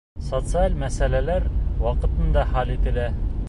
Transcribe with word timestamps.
Социаль 0.27 0.77
мәсьәләләр 0.83 1.45
ваҡытында 1.85 2.47
хәл 2.55 2.77
ителә. 2.81 3.07